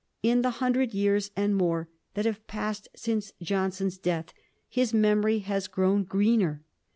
In 0.23 0.41
the 0.41 0.49
hundred 0.57 0.95
years 0.95 1.29
and 1.35 1.55
more 1.55 1.87
that 2.15 2.25
have 2.25 2.47
passed 2.47 2.87
since 2.95 3.33
Johnson's 3.39 3.99
death, 3.99 4.33
his 4.67 4.95
memory 4.95 5.37
has 5.45 5.67
grown 5.67 6.05
greener. 6.05 6.63